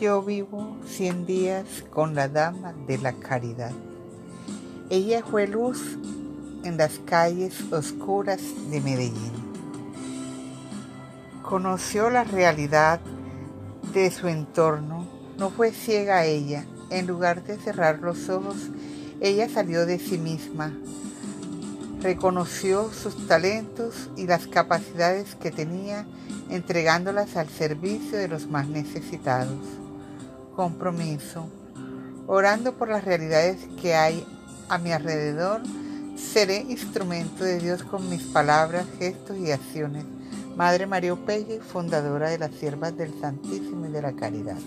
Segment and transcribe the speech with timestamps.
[0.00, 3.72] yo vivo 100 días con la Dama de la Caridad.
[4.90, 5.98] Ella fue luz
[6.64, 9.32] en las calles oscuras de Medellín.
[11.42, 13.00] Conoció la realidad
[13.92, 15.06] de su entorno,
[15.38, 16.64] no fue ciega a ella.
[16.90, 18.56] En lugar de cerrar los ojos,
[19.20, 20.72] ella salió de sí misma,
[22.04, 26.06] reconoció sus talentos y las capacidades que tenía,
[26.50, 29.58] entregándolas al servicio de los más necesitados.
[30.54, 31.48] Compromiso.
[32.26, 34.26] Orando por las realidades que hay
[34.68, 35.62] a mi alrededor,
[36.14, 40.04] seré instrumento de Dios con mis palabras, gestos y acciones.
[40.56, 44.58] Madre María Opelle, fundadora de las Siervas del Santísimo y de la Caridad.